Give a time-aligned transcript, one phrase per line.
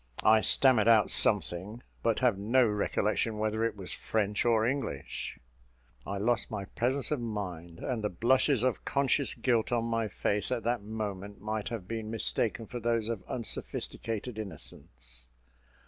[0.23, 5.37] I stammered out something, but have no recollection whether it was French or English.
[6.07, 10.51] I lost my presence of mind, and the blushes of conscious guilt on my face
[10.51, 15.27] at that moment, might have been mistaken for those of unsophisticated innocence.